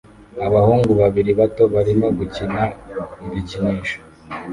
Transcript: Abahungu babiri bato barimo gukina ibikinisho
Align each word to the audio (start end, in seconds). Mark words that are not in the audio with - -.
Abahungu 0.45 0.91
babiri 1.01 1.31
bato 1.39 1.63
barimo 1.73 2.07
gukina 2.17 2.61
ibikinisho 3.25 3.99